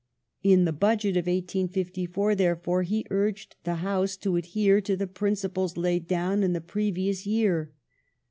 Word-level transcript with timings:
In 0.41 0.65
the 0.65 0.73
Budget 0.73 1.15
of 1.15 1.25
1854,^ 1.25 2.35
therefore, 2.35 2.81
he 2.81 3.05
urged 3.11 3.55
the 3.65 3.75
House 3.85 4.17
to 4.17 4.35
adhere 4.35 4.81
to 4.81 4.97
the 4.97 5.05
principles 5.05 5.77
laid 5.77 6.07
down 6.07 6.41
in 6.41 6.53
the 6.53 6.59
previous 6.59 7.27
year. 7.27 7.71